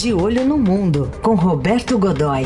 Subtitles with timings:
[0.00, 2.42] De Olho no Mundo, com Roberto Godoy.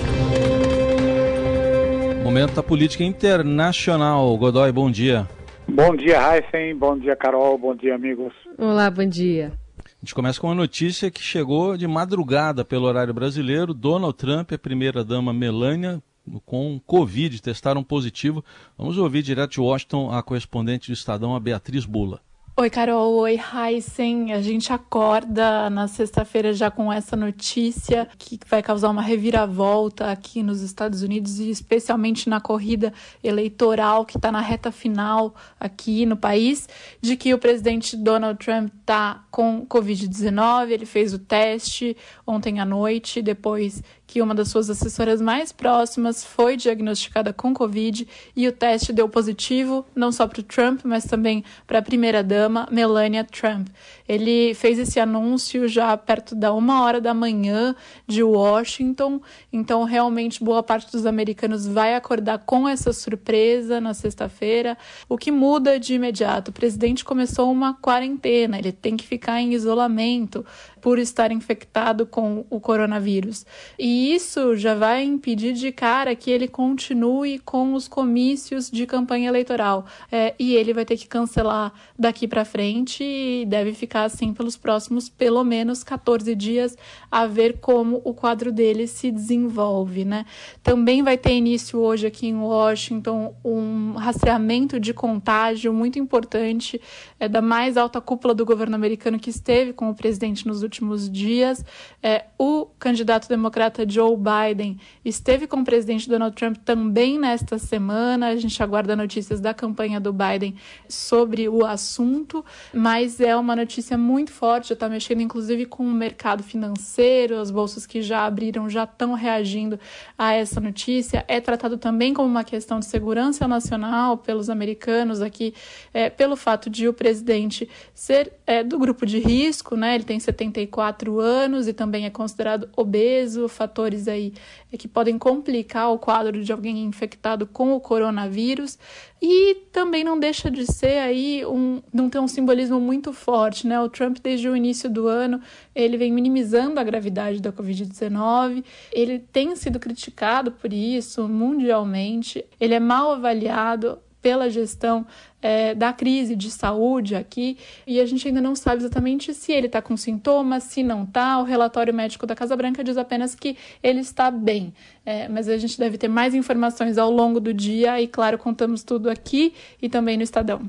[2.25, 4.35] Momento da política internacional.
[4.39, 5.29] Godoy, bom dia.
[5.69, 6.75] Bom dia, Heisen.
[6.75, 7.59] Bom dia, Carol.
[7.59, 8.33] Bom dia, amigos.
[8.57, 9.53] Olá, bom dia.
[9.79, 13.75] A gente começa com uma notícia que chegou de madrugada pelo horário brasileiro.
[13.75, 16.03] Donald Trump e a primeira-dama Melania
[16.47, 18.43] com Covid testaram positivo.
[18.79, 22.19] Vamos ouvir direto de Washington a correspondente do Estadão, a Beatriz Bula.
[22.63, 23.15] Oi, Carol.
[23.15, 24.33] Oi, Heisen.
[24.33, 30.45] A gente acorda na sexta-feira já com essa notícia que vai causar uma reviravolta aqui
[30.45, 36.17] nos Estados Unidos e especialmente na corrida eleitoral que está na reta final aqui no
[36.17, 36.69] país,
[37.01, 40.71] de que o presidente Donald Trump está com Covid-19.
[40.71, 46.23] Ele fez o teste ontem à noite, depois que uma das suas assessoras mais próximas
[46.23, 51.05] foi diagnosticada com Covid e o teste deu positivo, não só para o Trump, mas
[51.05, 53.69] também para a primeira-dama, Melania Trump.
[54.07, 57.75] Ele fez esse anúncio já perto da uma hora da manhã
[58.07, 59.19] de Washington,
[59.51, 64.77] então realmente boa parte dos americanos vai acordar com essa surpresa na sexta-feira.
[65.09, 66.51] O que muda de imediato?
[66.51, 70.45] O presidente começou uma quarentena, ele tem que ficar em isolamento
[70.83, 73.47] por estar infectado com o coronavírus.
[73.79, 79.29] E isso já vai impedir de cara que ele continue com os comícios de campanha
[79.29, 79.85] eleitoral.
[80.11, 84.57] É, e ele vai ter que cancelar daqui para frente e deve ficar assim pelos
[84.57, 86.77] próximos pelo menos 14 dias
[87.11, 90.25] a ver como o quadro dele se desenvolve, né?
[90.63, 96.81] Também vai ter início hoje aqui em Washington um rastreamento de contágio muito importante
[97.21, 101.11] é, da mais alta cúpula do governo americano que esteve com o presidente nos últimos
[101.11, 101.65] dias.
[102.03, 108.29] É, o candidato democrata Joe Biden esteve com o presidente Donald Trump também nesta semana.
[108.29, 110.55] A gente aguarda notícias da campanha do Biden
[110.89, 115.93] sobre o assunto, mas é uma notícia muito forte, já está mexendo inclusive com o
[115.93, 119.79] mercado financeiro, as bolsas que já abriram já estão reagindo
[120.17, 121.25] a essa notícia.
[121.27, 125.55] É tratado também como uma questão de segurança nacional pelos americanos aqui,
[125.93, 129.95] é, pelo fato de o presidente ser é, do grupo de risco, né?
[129.95, 134.35] Ele tem 70 64 anos e também é considerado obeso, fatores aí
[134.71, 138.79] é que podem complicar o quadro de alguém infectado com o coronavírus.
[139.21, 143.81] E também não deixa de ser aí um não ter um simbolismo muito forte, né?
[143.81, 145.41] O Trump desde o início do ano,
[145.75, 152.75] ele vem minimizando a gravidade da COVID-19, ele tem sido criticado por isso mundialmente, ele
[152.75, 155.05] é mal avaliado pela gestão
[155.43, 159.67] é, da crise de saúde aqui e a gente ainda não sabe exatamente se ele
[159.67, 161.41] está com sintomas, se não está.
[161.41, 164.73] O relatório médico da Casa Branca diz apenas que ele está bem,
[165.05, 168.85] é, mas a gente deve ter mais informações ao longo do dia e, claro, contamos
[168.85, 170.63] tudo aqui e também no Estadão.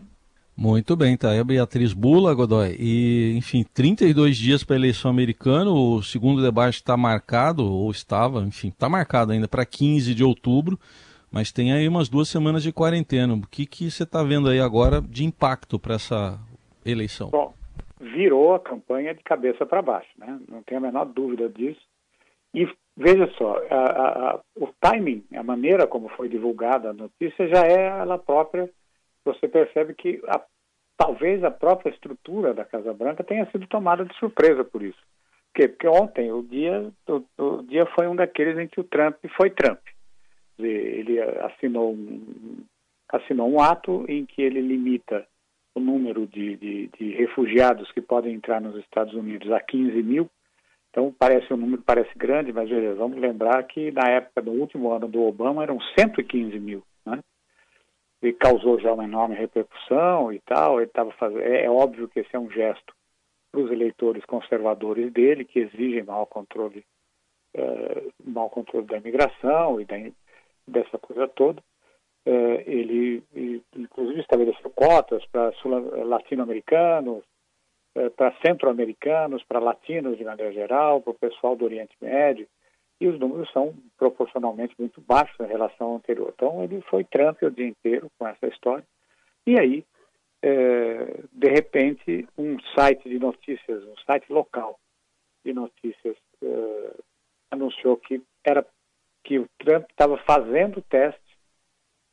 [0.55, 2.75] Muito bem, tá aí a Beatriz Bula, Godoy.
[2.79, 8.41] E, enfim, 32 dias para a eleição americana, o segundo debate está marcado, ou estava,
[8.41, 10.79] enfim, está marcado ainda para 15 de outubro
[11.33, 13.33] mas tem aí umas duas semanas de quarentena.
[13.33, 16.39] O que, que você está vendo aí agora de impacto para essa
[16.85, 17.31] eleição?
[17.31, 17.51] Bom,
[17.99, 20.39] virou a campanha de cabeça para baixo, né?
[20.47, 21.81] não tenho a menor dúvida disso.
[22.53, 27.65] E veja só, a, a, o timing, a maneira como foi divulgada a notícia já
[27.65, 28.69] é ela própria.
[29.25, 30.39] Você percebe que a,
[30.95, 35.01] talvez a própria estrutura da Casa Branca tenha sido tomada de surpresa por isso.
[35.51, 35.67] Por quê?
[35.67, 39.49] Porque ontem o dia, o, o dia foi um daqueles em que o Trump foi
[39.49, 39.79] Trump
[40.59, 42.63] ele assinou um,
[43.09, 45.25] assinou um ato em que ele limita
[45.75, 50.29] o número de, de, de, refugiados que podem entrar nos Estados Unidos a 15 mil.
[50.89, 55.07] Então parece um número parece grande, mas vamos lembrar que na época do último ano
[55.07, 57.19] do Obama eram 115 mil, né?
[58.21, 60.79] E causou já uma enorme repercussão e tal.
[60.79, 61.41] Ele estava fazendo.
[61.41, 62.93] É, é óbvio que esse é um gesto
[63.51, 66.85] para os eleitores conservadores dele que exigem maior controle,
[67.55, 69.95] uh, maior controle da imigração e da,
[70.67, 71.61] dessa coisa toda.
[72.25, 73.21] É, ele,
[73.75, 75.51] inclusive, estabeleceu cotas para
[76.05, 77.23] latino-americanos,
[77.95, 82.47] é, para centro-americanos, para latinos de maneira geral, para o pessoal do Oriente Médio,
[82.99, 86.31] e os números são proporcionalmente muito baixos em relação ao anterior.
[86.33, 88.85] Então, ele foi Trump o dia inteiro com essa história.
[89.45, 89.85] E aí,
[90.41, 94.79] é, de repente, um site de notícias, um site local
[95.43, 96.91] de notícias, é,
[97.51, 98.65] anunciou que era
[99.23, 101.21] que o Trump estava fazendo o teste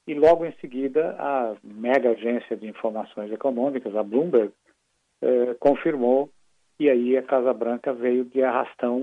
[0.07, 4.53] e logo em seguida a mega agência de informações econômicas, a Bloomberg,
[5.23, 6.31] eh, confirmou
[6.79, 9.03] e aí a Casa Branca veio de arrastão,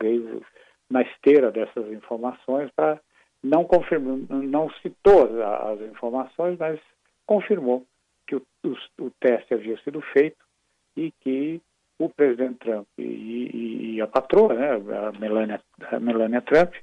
[0.00, 0.42] veio
[0.90, 3.00] na esteira dessas informações para
[3.42, 6.80] não confirmar, não citou as, as, informações, mas
[7.24, 7.86] confirmou
[8.26, 10.44] que o, o, o, teste havia sido feito
[10.96, 11.62] e que
[12.00, 15.60] o presidente Trump e, e, e a patroa, né, a Melania,
[15.92, 16.74] a Melania Trump,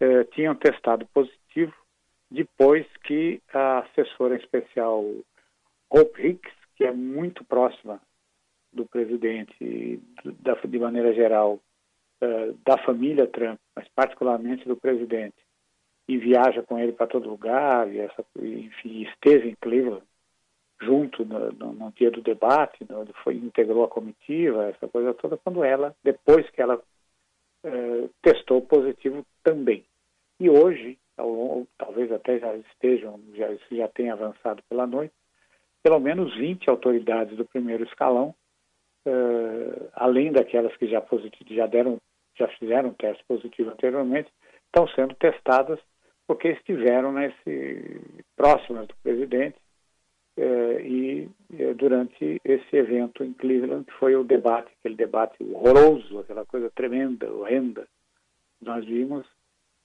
[0.00, 1.74] eh, tinham testado positivo
[2.30, 5.04] depois que a assessora especial
[5.90, 8.00] Hope Hicks, que é muito próxima
[8.72, 11.58] do presidente, da, de maneira geral,
[12.22, 15.36] uh, da família Trump, mas particularmente do presidente,
[16.06, 20.04] e viaja com ele para todo lugar, e essa, enfim, esteve em Cleveland
[20.80, 25.36] junto no, no, no dia do debate, no, foi, integrou a comitiva, essa coisa toda,
[25.36, 26.80] quando ela, depois que ela
[27.64, 29.84] uh, testou positivo também.
[30.40, 35.12] E hoje, ao, talvez até já estejam, já, já tenha avançado pela noite,
[35.82, 38.34] pelo menos 20 autoridades do primeiro escalão,
[39.06, 41.04] uh, além daquelas que já,
[41.50, 41.98] já, deram,
[42.38, 44.30] já fizeram teste positivo anteriormente,
[44.66, 45.78] estão sendo testadas
[46.26, 48.00] porque estiveram nesse,
[48.36, 49.56] próximas do presidente
[50.38, 56.18] uh, e uh, durante esse evento em Cleveland, que foi o debate, aquele debate horroroso,
[56.18, 57.86] aquela coisa tremenda, horrenda,
[58.62, 59.26] nós vimos,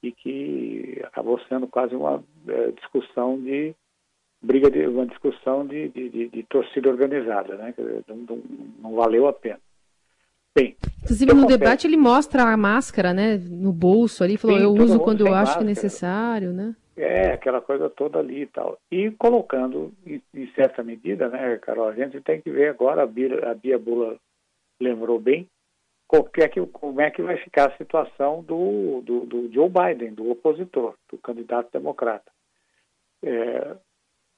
[0.08, 3.74] e que acabou sendo quase uma é, discussão de
[4.42, 7.74] briga de uma discussão de, de, de, de torcida organizada, né?
[8.08, 8.44] Não, não,
[8.80, 9.60] não, valeu a pena.
[10.56, 14.64] Bem, Inclusive no confesso, debate ele mostra a máscara, né, no bolso ali, falou sim,
[14.64, 15.58] eu uso quando eu acho máscara.
[15.58, 16.76] que é necessário, né?
[16.96, 18.78] É, aquela coisa toda ali e tal.
[18.90, 23.06] E colocando, em, em, certa medida, né, Carol, a gente tem que ver agora, a
[23.06, 24.16] Bia, a Bia Bula
[24.80, 25.46] lembrou bem,
[26.08, 31.18] como é que vai ficar a situação do, do, do Joe Biden, do opositor, do
[31.18, 32.32] candidato democrata.
[33.24, 33.76] É,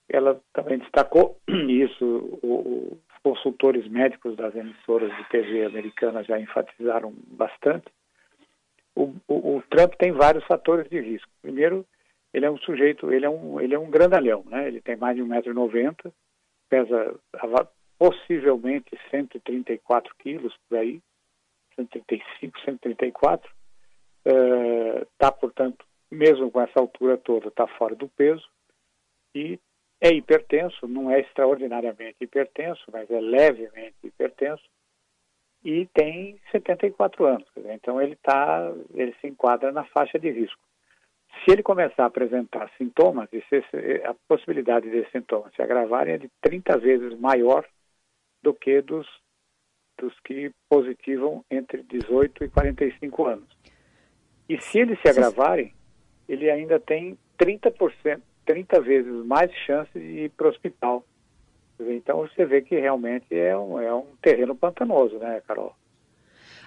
[0.09, 7.13] ela também destacou isso, o, os consultores médicos das emissoras de TV americanas já enfatizaram
[7.27, 7.87] bastante.
[8.95, 11.29] O, o, o, Trump tem vários fatores de risco.
[11.41, 11.85] Primeiro,
[12.33, 14.67] ele é um sujeito, ele é um, ele é um grandalhão, né?
[14.67, 16.11] Ele tem mais de 1,90m,
[16.69, 17.15] pesa
[17.99, 21.01] possivelmente 134 quilos por aí,
[21.77, 23.49] 135, 134.
[25.13, 28.47] Está, portanto, mesmo com essa altura toda, está fora do peso
[29.33, 29.59] e
[30.01, 34.63] é hipertenso, não é extraordinariamente hipertenso, mas é levemente hipertenso
[35.63, 37.47] e tem 74 anos.
[37.57, 40.61] Então ele tá, ele se enquadra na faixa de risco.
[41.43, 43.29] Se ele começar a apresentar sintomas,
[44.05, 47.65] a possibilidade desses sintomas se agravarem é de 30 vezes maior
[48.41, 49.07] do que dos
[49.97, 53.57] dos que positivam entre 18 e 45 anos.
[54.47, 55.73] E se eles se agravarem,
[56.27, 61.05] ele ainda tem 30%, 30 vezes mais chances de ir para o hospital.
[61.79, 65.75] Então você vê que realmente é um, é um terreno pantanoso, né, Carol?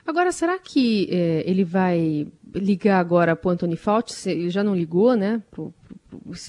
[0.07, 4.31] Agora, será que é, ele vai ligar agora para o Anthony Fauci?
[4.31, 5.43] Ele já não ligou, né?
[5.51, 5.75] Para o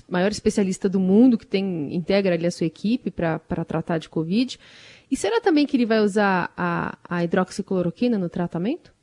[0.09, 4.57] maior especialista do mundo que tem integra ali a sua equipe para tratar de Covid.
[5.11, 8.93] E será também que ele vai usar a, a hidroxicloroquina no tratamento?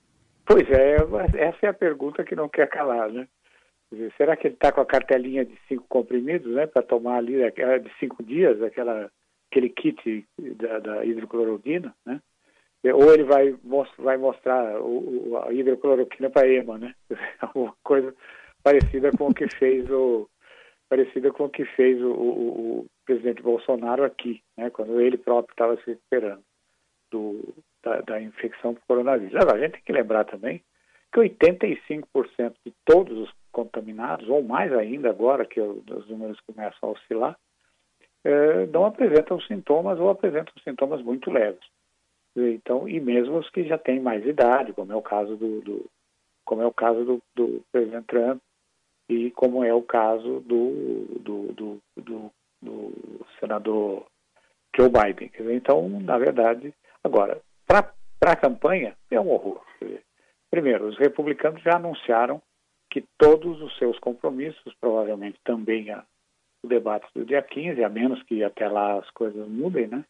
[0.46, 0.96] Pois é,
[1.36, 3.28] essa é a pergunta que não quer calar, né?
[4.16, 7.90] Será que ele está com a cartelinha de cinco comprimidos, né, para tomar ali de
[7.98, 9.10] cinco dias, aquela,
[9.50, 12.20] aquele kit da, da hidrocloroquina, né?
[12.84, 13.54] Ou ele vai,
[13.98, 16.94] vai mostrar o, a hidrocloroquina para EMA, né?
[17.40, 18.14] Alguma coisa
[18.62, 20.28] parecida com o que fez o,
[20.88, 25.54] parecida com o que fez o, o, o presidente Bolsonaro aqui, né, quando ele próprio
[25.54, 26.42] estava se recuperando
[27.10, 29.34] do, da, da, infecção por coronavírus.
[29.34, 30.62] Agora, a gente tem que lembrar também
[31.10, 32.04] que 85%
[32.66, 37.38] de todos os contaminados, ou mais ainda agora que os números começam a oscilar,
[38.24, 41.64] é, não apresentam sintomas ou apresentam sintomas muito leves.
[42.36, 45.90] Então, e mesmo os que já têm mais idade, como é o caso do, do
[46.44, 48.40] como é o caso do, do presidente Trump,
[49.08, 52.92] e como é o caso do, do, do, do, do
[53.38, 54.06] senador
[54.76, 55.30] Joe Biden.
[55.54, 59.62] Então, na verdade, agora, para a campanha, é um horror.
[60.50, 62.40] Primeiro, os republicanos já anunciaram
[62.90, 66.02] que todos os seus compromissos, provavelmente também a,
[66.62, 70.04] o debate do dia 15, a menos que até lá as coisas mudem, né?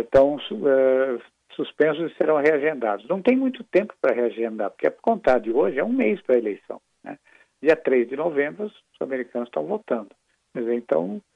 [0.00, 1.18] Estão é,
[1.54, 3.06] suspensos e serão reagendados.
[3.08, 6.34] Não tem muito tempo para reagendar, porque por contar de hoje é um mês para
[6.34, 6.80] a eleição.
[7.04, 7.18] Né?
[7.62, 10.10] Dia 3 de novembro, os americanos estão votando.
[10.54, 11.35] Então, é,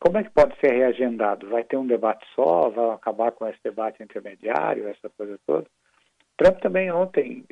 [0.00, 1.48] como é que pode ser reagendado?
[1.48, 2.68] Vai ter um debate só?
[2.70, 5.66] Vai acabar com esse debate intermediário, essa coisa toda?
[6.36, 7.44] Trump também ontem,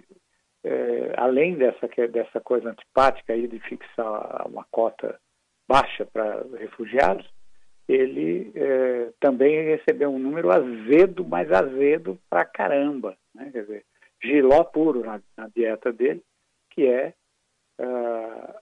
[0.65, 5.19] é, além dessa, dessa coisa antipática aí de fixar uma cota
[5.69, 7.29] baixa para refugiados,
[7.89, 13.51] ele é, também recebeu um número azedo, mas azedo pra caramba, né?
[13.53, 13.85] quer dizer,
[14.23, 16.23] giló puro na, na dieta dele,
[16.71, 17.15] que é
[17.81, 18.60] uh,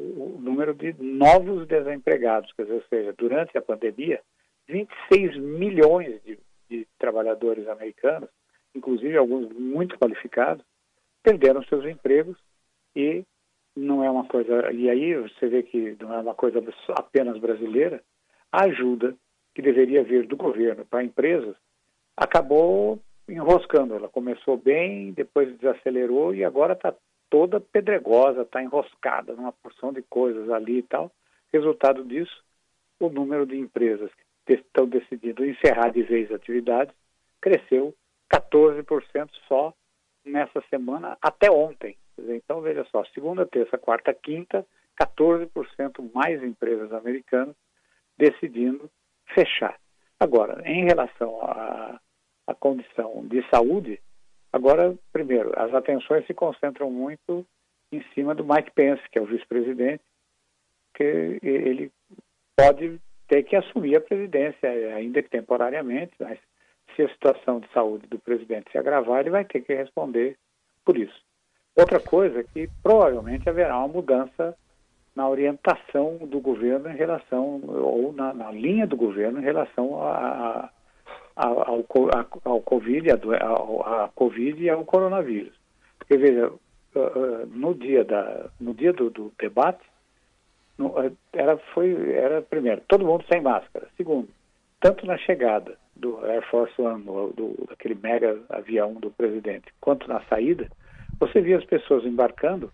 [0.00, 4.20] o número de novos desempregados, quer dizer, ou seja, durante a pandemia,
[4.68, 6.38] 26 milhões de
[6.70, 8.30] de trabalhadores americanos,
[8.74, 10.64] inclusive alguns muito qualificados,
[11.22, 12.38] perderam seus empregos
[12.94, 13.24] e
[13.76, 14.72] não é uma coisa.
[14.72, 18.02] E aí você vê que não é uma coisa apenas brasileira.
[18.52, 19.14] A ajuda
[19.54, 21.56] que deveria vir do governo para empresas
[22.16, 23.94] acabou enroscando.
[23.94, 26.94] Ela começou bem, depois desacelerou e agora está
[27.30, 31.10] toda pedregosa, está enroscada numa porção de coisas ali e tal.
[31.52, 32.44] Resultado disso,
[32.98, 34.10] o número de empresas
[34.44, 36.92] que estão decidindo encerrar de vez a atividade
[37.40, 37.94] cresceu
[38.32, 39.72] 14% só
[40.24, 41.96] nessa semana até ontem.
[42.18, 44.66] Então, veja só, segunda, terça, quarta, quinta,
[45.00, 47.56] 14% mais empresas americanas
[48.18, 48.90] decidindo
[49.34, 49.78] fechar.
[50.18, 53.98] Agora, em relação à condição de saúde,
[54.52, 57.46] agora, primeiro, as atenções se concentram muito
[57.92, 60.02] em cima do Mike Pence, que é o vice-presidente,
[60.94, 61.90] que ele
[62.56, 66.38] pode ter que assumir a presidência, ainda que temporariamente, mas
[66.94, 70.36] se a situação de saúde do presidente se agravar, ele vai ter que responder
[70.84, 71.22] por isso.
[71.76, 74.56] Outra coisa é que provavelmente haverá uma mudança
[75.14, 80.16] na orientação do governo em relação, ou na, na linha do governo em relação a,
[80.16, 80.70] a,
[81.36, 81.84] ao,
[82.44, 85.52] ao, Covid, a, a Covid e ao coronavírus.
[85.98, 86.52] Porque, veja,
[87.52, 89.84] no dia, da, no dia do, do debate,
[91.32, 93.88] era, foi, era, primeiro, todo mundo sem máscara.
[93.96, 94.28] Segundo,
[94.80, 100.22] tanto na chegada do Air Force One, do, daquele mega avião do presidente, quanto na
[100.22, 100.68] saída,
[101.18, 102.72] você via as pessoas embarcando,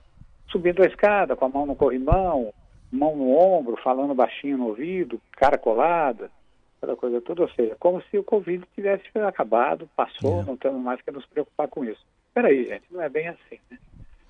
[0.48, 2.52] subindo a escada, com a mão no corrimão,
[2.92, 6.30] mão no ombro, falando baixinho no ouvido, cara colada,
[6.76, 7.42] aquela coisa toda.
[7.42, 10.45] Ou seja, como se o Covid tivesse acabado, passou, é.
[10.45, 12.04] não temos mais que nos preocupar com isso.
[12.28, 13.59] Espera aí, gente, não é bem assim.
[13.71, 13.78] Né?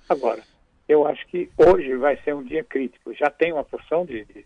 [0.09, 0.41] Agora,
[0.87, 3.13] eu acho que hoje vai ser um dia crítico.
[3.13, 4.45] Já tem uma porção de, de,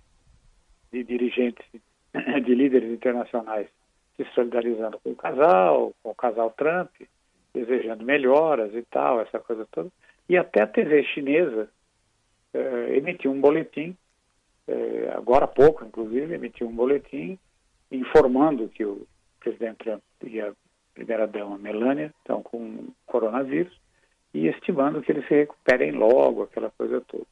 [0.91, 1.65] de dirigentes,
[2.43, 3.67] de líderes internacionais
[4.17, 6.89] se solidarizando com o casal, com o casal Trump,
[7.53, 9.89] desejando melhoras e tal, essa coisa toda.
[10.27, 11.70] E até a TV chinesa
[12.53, 13.96] eh, emitiu um boletim,
[14.67, 17.38] eh, agora há pouco, inclusive, emitiu um boletim
[17.91, 19.05] informando que o
[19.39, 20.53] presidente Trump e a
[20.93, 23.74] primeira-dama Melania estão com coronavírus
[24.33, 27.25] e estimando que eles se recuperem logo, aquela coisa toda.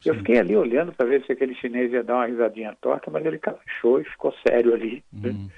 [0.00, 0.10] Sim.
[0.10, 3.24] Eu fiquei ali olhando para ver se aquele chinês ia dar uma risadinha torta, mas
[3.24, 5.02] ele calachou e ficou sério ali.
[5.12, 5.30] Né?
[5.30, 5.48] Hum.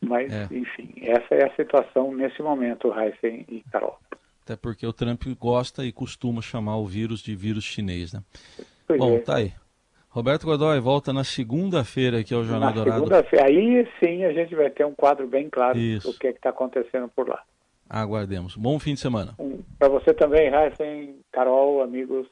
[0.00, 0.48] Mas, é.
[0.50, 3.98] enfim, essa é a situação nesse momento, Heisen e Carol.
[4.42, 8.22] Até porque o Trump gosta e costuma chamar o vírus de vírus chinês, né?
[8.86, 9.18] Pois Bom, é.
[9.20, 9.52] tá aí.
[10.10, 12.96] Roberto Godoy volta na segunda-feira aqui ao Jornal na Dourado.
[12.96, 16.10] Segunda-feira, aí sim a gente vai ter um quadro bem claro Isso.
[16.10, 17.40] do que é está acontecendo por lá.
[17.88, 18.56] Aguardemos.
[18.56, 19.34] Bom fim de semana.
[19.38, 22.26] Um, para você também, Heisen, Carol, amigos.